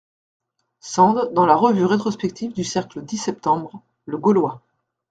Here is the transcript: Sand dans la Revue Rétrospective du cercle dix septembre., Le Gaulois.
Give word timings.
Sand 0.79 1.31
dans 1.35 1.45
la 1.45 1.55
Revue 1.55 1.85
Rétrospective 1.85 2.53
du 2.53 2.63
cercle 2.63 3.03
dix 3.05 3.19
septembre., 3.19 3.83
Le 4.07 4.17
Gaulois. 4.17 4.63